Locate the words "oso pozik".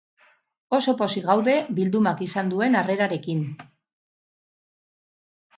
0.77-1.27